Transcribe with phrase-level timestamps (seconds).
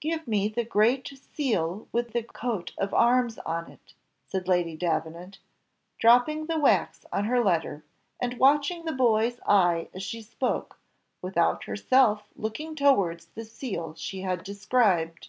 [0.00, 3.92] "Give me the great seal with the coat of arms on it,"
[4.26, 5.36] said Lady Davenant,
[5.98, 7.84] dropping the wax on her letter,
[8.18, 10.78] and watching the boy's eye as she spoke,
[11.20, 15.28] without herself looking towards the seal she had described.